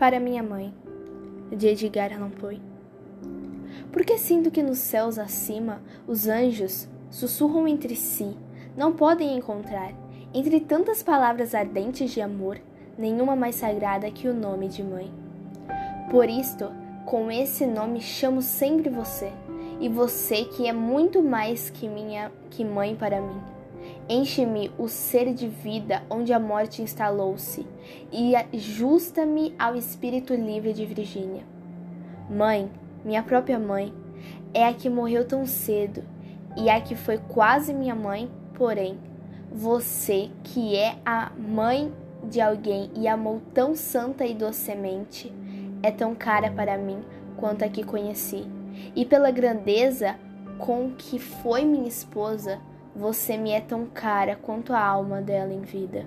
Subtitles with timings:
[0.00, 0.72] Para minha mãe,
[1.54, 2.58] de Edgar Allan Poe.
[3.92, 8.34] Porque sinto que nos céus acima os anjos sussurram entre si,
[8.74, 9.92] não podem encontrar,
[10.32, 12.58] entre tantas palavras ardentes de amor,
[12.96, 15.12] nenhuma mais sagrada que o nome de mãe.
[16.10, 16.72] Por isto,
[17.04, 19.30] com esse nome chamo sempre você,
[19.78, 23.59] e você que é muito mais que minha que mãe para mim.
[24.08, 27.66] Enche-me o ser de vida onde a morte instalou-se
[28.12, 31.44] e ajusta-me ao espírito livre de Virgínia.
[32.28, 32.70] Mãe,
[33.04, 33.92] minha própria mãe,
[34.52, 36.02] é a que morreu tão cedo
[36.56, 38.98] e a que foi quase minha mãe, porém,
[39.52, 41.92] você que é a mãe
[42.24, 45.32] de alguém e amou tão santa e docemente,
[45.82, 47.00] é tão cara para mim
[47.36, 48.44] quanto a que conheci.
[48.94, 50.16] E pela grandeza
[50.58, 52.60] com que foi minha esposa,
[52.94, 56.06] você me é tão cara quanto a alma dela em vida.